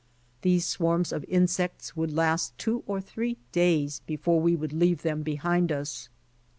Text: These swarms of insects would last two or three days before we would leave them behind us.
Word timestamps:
These 0.41 0.65
swarms 0.65 1.11
of 1.11 1.23
insects 1.27 1.95
would 1.95 2.11
last 2.11 2.57
two 2.57 2.83
or 2.87 2.99
three 3.01 3.37
days 3.51 4.01
before 4.07 4.41
we 4.41 4.55
would 4.55 4.73
leave 4.73 5.03
them 5.03 5.21
behind 5.21 5.71
us. 5.71 6.09